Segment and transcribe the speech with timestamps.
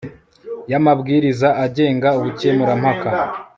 [0.71, 3.09] y amabwiriza agenga ubukemurampaka